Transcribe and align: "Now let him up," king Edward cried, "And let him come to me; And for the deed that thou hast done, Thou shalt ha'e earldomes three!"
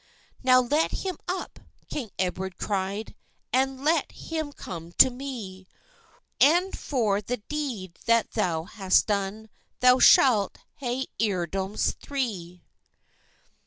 "Now 0.41 0.59
let 0.61 0.89
him 0.91 1.19
up," 1.27 1.59
king 1.87 2.09
Edward 2.17 2.57
cried, 2.57 3.13
"And 3.53 3.85
let 3.85 4.11
him 4.11 4.51
come 4.51 4.93
to 4.93 5.11
me; 5.11 5.67
And 6.39 6.75
for 6.75 7.21
the 7.21 7.37
deed 7.37 7.99
that 8.07 8.31
thou 8.31 8.63
hast 8.63 9.05
done, 9.05 9.47
Thou 9.79 9.99
shalt 9.99 10.57
ha'e 10.79 11.05
earldomes 11.19 11.93
three!" 12.01 12.63